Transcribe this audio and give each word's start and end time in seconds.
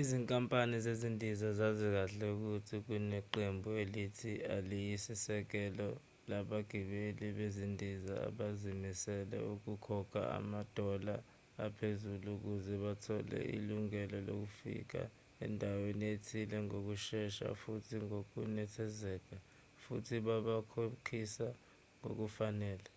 izinkampani 0.00 0.76
zezindiza 0.86 1.48
zazi 1.58 1.86
kahle 1.96 2.24
ukuthi 2.34 2.76
kuneqembu 2.86 3.68
elithile 3.82 4.42
eliyisisekelo 4.56 5.88
labagibeli 6.30 7.26
bezindiza 7.38 8.14
abazimisele 8.28 9.36
ukukhokha 9.54 10.20
ama-dollar 10.38 11.20
aphezulu 11.66 12.28
ukuze 12.36 12.74
bathole 12.84 13.38
ilungelo 13.56 14.18
lofika 14.28 15.02
endaweni 15.44 16.04
ethile 16.14 16.56
ngokushesha 16.66 17.46
futhi 17.62 17.96
ngokunethezeka 18.06 19.36
futhi 19.82 20.16
babakhokhisa 20.26 21.48
ngokufanele 22.02 22.90